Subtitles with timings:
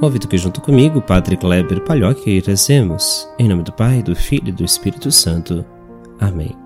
[0.00, 3.28] Convido que junto comigo, Padre Kleber Palhoque, rezemos.
[3.38, 5.62] Em nome do Pai, do Filho e do Espírito Santo.
[6.18, 6.56] Amém.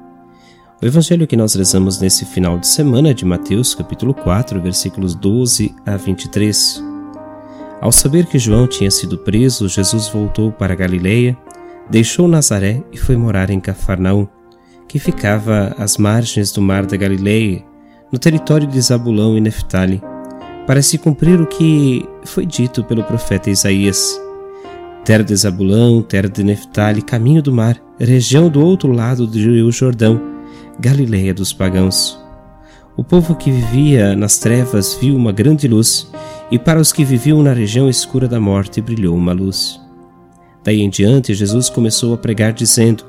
[0.80, 5.16] O evangelho que nós rezamos nesse final de semana é de Mateus, capítulo 4, versículos
[5.16, 6.80] 12 a 23.
[7.80, 11.36] Ao saber que João tinha sido preso, Jesus voltou para Galileia,
[11.90, 14.28] deixou Nazaré e foi morar em Cafarnaum,
[14.86, 17.64] que ficava às margens do mar da Galileia,
[18.12, 20.00] no território de Zabulão e Neftali,
[20.66, 24.20] para se cumprir o que foi dito pelo profeta Isaías.
[25.04, 29.70] Terra de Zabulão, terra de Neftali, caminho do mar, região do outro lado do rio
[29.70, 30.20] Jordão,
[30.80, 32.18] Galileia dos pagãos.
[32.96, 36.10] O povo que vivia nas trevas viu uma grande luz,
[36.50, 39.80] e para os que viviam na região escura da morte brilhou uma luz.
[40.62, 43.04] Daí em diante, Jesus começou a pregar, dizendo: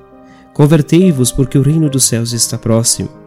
[0.54, 3.25] Convertei-vos, porque o reino dos céus está próximo.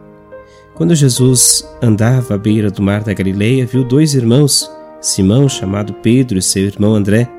[0.79, 4.71] Quando Jesus andava à beira do mar da Galileia, viu dois irmãos,
[5.01, 7.29] Simão, chamado Pedro, e seu irmão André,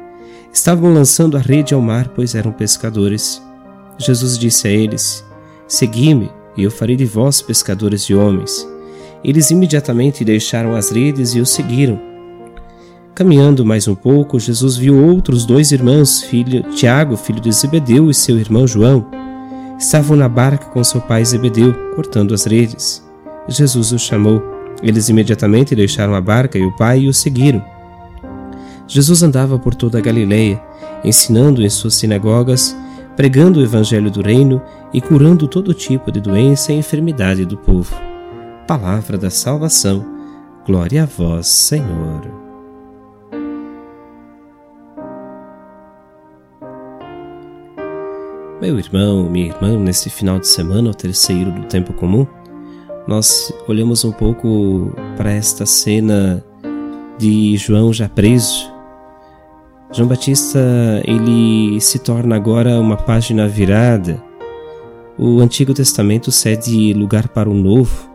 [0.52, 3.40] estavam lançando a rede ao mar, pois eram pescadores.
[3.96, 5.24] Jesus disse a eles:
[5.66, 8.68] Segui-me, e eu farei de vós pescadores de homens.
[9.24, 11.98] Eles imediatamente deixaram as redes e o seguiram.
[13.14, 18.14] Caminhando mais um pouco, Jesus viu outros dois irmãos, filho Tiago, filho de Zebedeu, e
[18.14, 19.06] seu irmão João.
[19.78, 23.08] Estavam na barca com seu pai Zebedeu, cortando as redes.
[23.48, 24.42] Jesus os chamou.
[24.82, 27.62] Eles imediatamente deixaram a barca e o pai e o seguiram.
[28.86, 30.60] Jesus andava por toda a Galileia,
[31.04, 32.76] ensinando em suas sinagogas,
[33.16, 34.60] pregando o evangelho do reino
[34.92, 37.94] e curando todo tipo de doença e enfermidade do povo.
[38.66, 40.04] Palavra da salvação.
[40.66, 42.40] Glória a vós, Senhor.
[48.60, 52.26] Meu irmão, minha irmã, neste final de semana, o terceiro do tempo comum,
[53.06, 56.44] nós olhamos um pouco para esta cena
[57.18, 58.70] de João já preso.
[59.92, 60.60] João Batista,
[61.04, 64.22] ele se torna agora uma página virada.
[65.18, 68.08] O Antigo Testamento cede lugar para o Novo.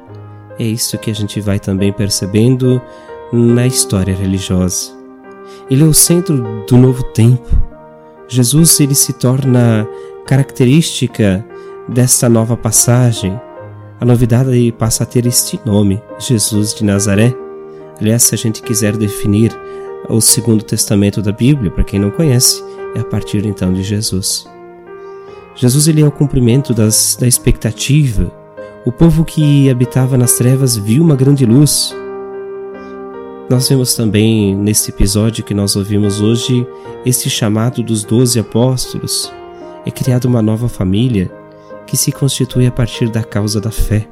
[0.57, 2.81] É isso que a gente vai também percebendo
[3.31, 4.93] na história religiosa.
[5.69, 7.49] Ele é o centro do novo tempo.
[8.27, 9.87] Jesus ele se torna
[10.25, 11.45] característica
[11.87, 13.39] desta nova passagem.
[13.99, 17.33] A novidade passa a ter este nome, Jesus de Nazaré.
[17.99, 19.57] Aliás, se a gente quiser definir
[20.09, 22.61] o Segundo Testamento da Bíblia, para quem não conhece,
[22.93, 24.45] é a partir então de Jesus.
[25.55, 28.29] Jesus ele é o cumprimento das, da expectativa.
[28.85, 31.95] O povo que habitava nas trevas viu uma grande luz.
[33.49, 36.67] Nós vemos também neste episódio que nós ouvimos hoje
[37.05, 39.31] este chamado dos doze apóstolos.
[39.85, 41.31] É criada uma nova família
[41.85, 44.07] que se constitui a partir da causa da fé.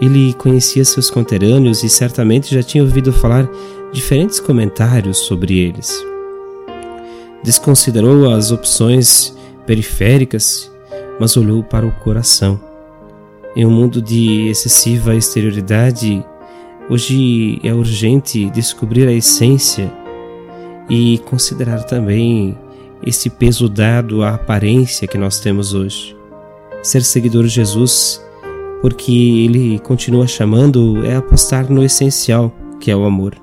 [0.00, 3.48] Ele conhecia seus conterrâneos e certamente já tinha ouvido falar
[3.92, 6.04] diferentes comentários sobre eles.
[7.42, 9.36] Desconsiderou as opções
[9.66, 10.70] periféricas,
[11.20, 12.60] mas olhou para o coração.
[13.56, 16.24] Em um mundo de excessiva exterioridade,
[16.90, 19.92] hoje é urgente descobrir a essência
[20.90, 22.58] e considerar também
[23.06, 26.16] esse peso dado à aparência que nós temos hoje.
[26.84, 28.22] Ser seguidor de Jesus,
[28.82, 33.34] porque ele continua chamando, é apostar no essencial, que é o amor.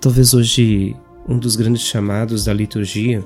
[0.00, 0.96] Talvez hoje
[1.28, 3.24] um dos grandes chamados da liturgia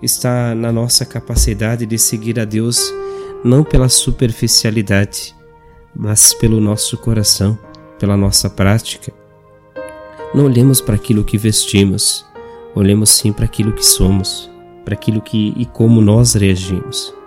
[0.00, 2.94] está na nossa capacidade de seguir a Deus
[3.44, 5.34] não pela superficialidade,
[5.92, 7.58] mas pelo nosso coração,
[7.98, 9.12] pela nossa prática.
[10.32, 12.24] Não olhemos para aquilo que vestimos,
[12.76, 14.48] olhemos sim para aquilo que somos.
[14.84, 17.19] para aquilo que e como nós reagimos.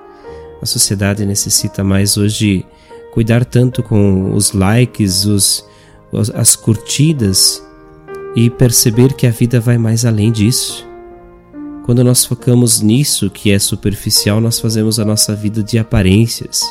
[0.63, 2.65] A sociedade necessita mais hoje
[3.11, 5.65] cuidar tanto com os likes, os,
[6.33, 7.61] as curtidas
[8.33, 10.87] e perceber que a vida vai mais além disso.
[11.83, 16.61] Quando nós focamos nisso que é superficial, nós fazemos a nossa vida de aparências.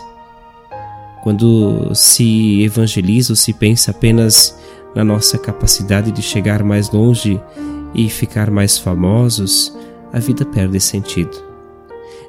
[1.22, 4.58] Quando se evangeliza ou se pensa apenas
[4.94, 7.38] na nossa capacidade de chegar mais longe
[7.94, 9.70] e ficar mais famosos,
[10.10, 11.51] a vida perde sentido.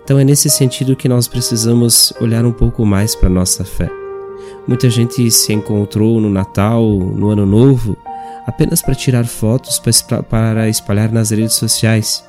[0.04, 3.90] Então é nesse sentido que nós precisamos olhar um pouco mais para nossa fé.
[4.68, 7.98] Muita gente se encontrou no Natal, no Ano Novo,
[8.46, 9.82] apenas para tirar fotos
[10.30, 12.24] para espalhar nas redes sociais,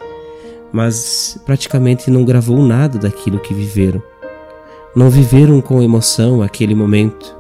[0.72, 4.02] mas praticamente não gravou nada daquilo que viveram.
[4.94, 7.36] Não viveram com emoção aquele momento,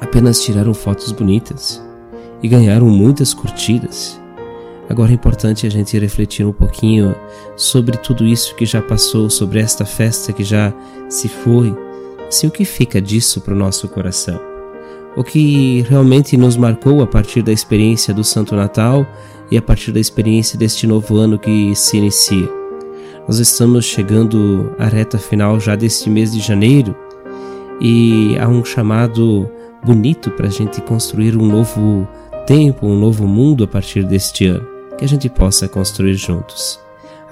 [0.00, 1.80] apenas tiraram fotos bonitas
[2.42, 4.20] e ganharam muitas curtidas.
[4.90, 7.14] Agora é importante a gente refletir um pouquinho
[7.56, 10.74] sobre tudo isso que já passou, sobre esta festa que já
[11.08, 11.74] se foi
[12.30, 14.40] Assim, o que fica disso para o nosso coração?
[15.16, 19.04] O que realmente nos marcou a partir da experiência do Santo Natal
[19.50, 22.48] e a partir da experiência deste novo ano que se inicia?
[23.26, 26.94] Nós estamos chegando à reta final já deste mês de janeiro
[27.80, 29.50] e há um chamado
[29.84, 32.06] bonito para a gente construir um novo
[32.46, 34.64] tempo, um novo mundo a partir deste ano,
[35.00, 36.78] que a gente possa construir juntos.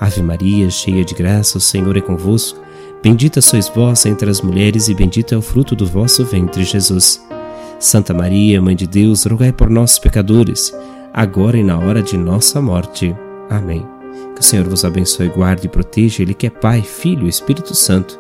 [0.01, 2.59] Ave Maria, cheia de graça, o Senhor é convosco.
[3.03, 7.23] Bendita sois vós entre as mulheres, e bendito é o fruto do vosso ventre, Jesus.
[7.79, 10.75] Santa Maria, Mãe de Deus, rogai por nós, pecadores,
[11.13, 13.15] agora e na hora de nossa morte.
[13.51, 13.87] Amém.
[14.35, 17.75] Que o Senhor vos abençoe, guarde e proteja, Ele que é Pai, Filho e Espírito
[17.75, 18.19] Santo.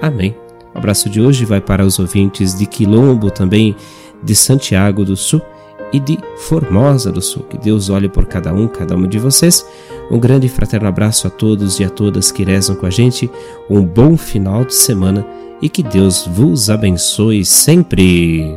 [0.00, 0.34] Amém.
[0.74, 3.76] O abraço de hoje vai para os ouvintes de Quilombo, também
[4.22, 5.42] de Santiago do Sul
[5.96, 7.44] e de Formosa do Sul.
[7.44, 9.66] Que Deus olhe por cada um, cada uma de vocês.
[10.10, 13.30] Um grande e fraterno abraço a todos e a todas que rezam com a gente.
[13.68, 15.26] Um bom final de semana
[15.60, 18.54] e que Deus vos abençoe sempre.